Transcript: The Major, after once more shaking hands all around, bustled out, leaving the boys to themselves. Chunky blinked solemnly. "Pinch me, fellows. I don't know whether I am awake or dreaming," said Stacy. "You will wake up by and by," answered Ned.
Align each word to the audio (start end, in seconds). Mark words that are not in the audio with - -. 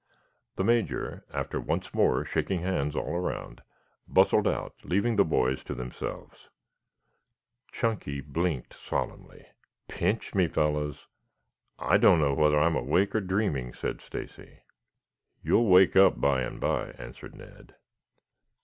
The 0.55 0.63
Major, 0.63 1.25
after 1.31 1.61
once 1.61 1.93
more 1.93 2.25
shaking 2.25 2.61
hands 2.61 2.95
all 2.95 3.13
around, 3.15 3.61
bustled 4.07 4.47
out, 4.47 4.73
leaving 4.83 5.15
the 5.15 5.23
boys 5.23 5.63
to 5.65 5.75
themselves. 5.75 6.49
Chunky 7.71 8.19
blinked 8.19 8.73
solemnly. 8.73 9.45
"Pinch 9.87 10.33
me, 10.33 10.47
fellows. 10.47 11.05
I 11.77 11.97
don't 11.97 12.19
know 12.19 12.33
whether 12.33 12.57
I 12.59 12.65
am 12.65 12.75
awake 12.75 13.13
or 13.13 13.21
dreaming," 13.21 13.75
said 13.75 14.01
Stacy. 14.01 14.61
"You 15.43 15.53
will 15.57 15.67
wake 15.67 15.95
up 15.95 16.19
by 16.19 16.41
and 16.41 16.59
by," 16.59 16.93
answered 16.97 17.35
Ned. 17.35 17.75